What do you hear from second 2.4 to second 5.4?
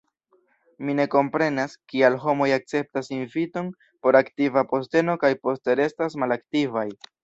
akceptas inviton por aktiva posteno kaj